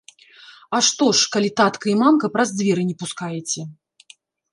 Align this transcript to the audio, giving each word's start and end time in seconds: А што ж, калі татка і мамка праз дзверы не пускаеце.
А 0.77 0.77
што 0.87 1.09
ж, 1.19 1.27
калі 1.35 1.49
татка 1.61 1.85
і 1.91 1.93
мамка 2.03 2.31
праз 2.37 2.49
дзверы 2.63 2.87
не 2.89 2.95
пускаеце. 3.05 3.61